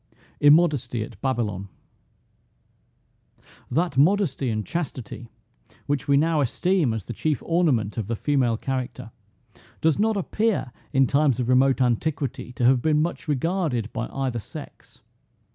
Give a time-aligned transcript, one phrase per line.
[0.41, 1.67] IMMODESTY AT BABYLON.
[3.69, 5.29] That modesty and chastity,
[5.85, 9.11] which we now esteem as the chief ornament of the female character,
[9.79, 14.39] does not appear in times of remote antiquity to have been much regarded by either
[14.39, 15.01] sex.